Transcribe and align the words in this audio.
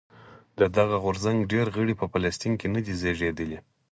د 0.59 0.61
دغه 0.77 0.95
غورځنګ 1.03 1.37
ډېری 1.51 1.71
غړي 1.77 1.93
په 1.97 2.05
فلسطین 2.11 2.53
کې 2.59 2.67
نه 2.75 2.79
دي 2.85 2.93
زېږېدلي. 3.01 3.59